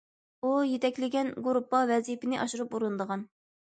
[0.47, 3.33] ئۇ يېتەكلىگەن گۇرۇپپا ۋەزىپىنى ئاشۇرۇپ ئورۇندىغان.